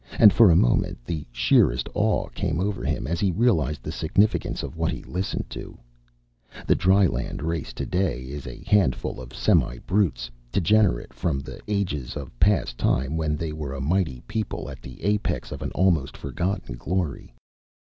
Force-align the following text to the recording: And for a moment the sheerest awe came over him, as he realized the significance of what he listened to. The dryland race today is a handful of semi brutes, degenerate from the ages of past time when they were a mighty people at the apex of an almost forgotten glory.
And 0.17 0.33
for 0.33 0.49
a 0.49 0.55
moment 0.55 0.97
the 1.05 1.27
sheerest 1.31 1.87
awe 1.93 2.27
came 2.29 2.59
over 2.59 2.83
him, 2.83 3.05
as 3.05 3.19
he 3.19 3.31
realized 3.31 3.83
the 3.83 3.91
significance 3.91 4.63
of 4.63 4.75
what 4.75 4.91
he 4.91 5.03
listened 5.03 5.47
to. 5.51 5.77
The 6.65 6.75
dryland 6.75 7.43
race 7.43 7.71
today 7.71 8.23
is 8.23 8.47
a 8.47 8.63
handful 8.65 9.21
of 9.21 9.31
semi 9.31 9.77
brutes, 9.85 10.31
degenerate 10.51 11.13
from 11.13 11.39
the 11.39 11.61
ages 11.67 12.15
of 12.15 12.39
past 12.39 12.79
time 12.79 13.15
when 13.15 13.35
they 13.35 13.53
were 13.53 13.75
a 13.75 13.79
mighty 13.79 14.21
people 14.21 14.71
at 14.71 14.81
the 14.81 15.03
apex 15.03 15.51
of 15.51 15.61
an 15.61 15.69
almost 15.73 16.17
forgotten 16.17 16.77
glory. 16.77 17.31